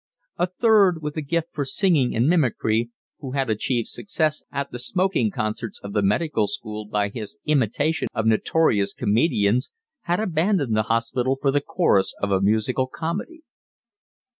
A 0.39 0.47
third, 0.47 1.03
with 1.03 1.15
a 1.15 1.21
gift 1.21 1.49
for 1.53 1.63
singing 1.63 2.15
and 2.15 2.27
mimicry, 2.27 2.89
who 3.19 3.33
had 3.33 3.51
achieved 3.51 3.87
success 3.87 4.41
at 4.51 4.71
the 4.71 4.79
smoking 4.79 5.29
concerts 5.29 5.79
of 5.83 5.93
the 5.93 6.01
Medical 6.01 6.47
School 6.47 6.87
by 6.87 7.09
his 7.09 7.37
imitation 7.45 8.07
of 8.11 8.25
notorious 8.25 8.93
comedians, 8.93 9.69
had 10.05 10.19
abandoned 10.19 10.75
the 10.75 10.81
hospital 10.89 11.37
for 11.39 11.51
the 11.51 11.61
chorus 11.61 12.15
of 12.19 12.31
a 12.31 12.41
musical 12.41 12.87
comedy. 12.87 13.43